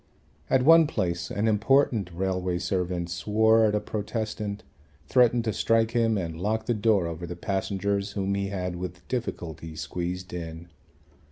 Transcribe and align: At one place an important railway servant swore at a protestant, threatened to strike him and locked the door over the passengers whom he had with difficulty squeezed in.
At 0.49 0.65
one 0.65 0.87
place 0.87 1.29
an 1.29 1.47
important 1.47 2.09
railway 2.11 2.57
servant 2.57 3.11
swore 3.11 3.65
at 3.65 3.75
a 3.75 3.79
protestant, 3.79 4.63
threatened 5.07 5.43
to 5.43 5.53
strike 5.53 5.91
him 5.91 6.17
and 6.17 6.41
locked 6.41 6.65
the 6.65 6.73
door 6.73 7.05
over 7.05 7.27
the 7.27 7.35
passengers 7.35 8.13
whom 8.13 8.33
he 8.33 8.47
had 8.47 8.77
with 8.77 9.07
difficulty 9.07 9.75
squeezed 9.75 10.33
in. 10.33 10.69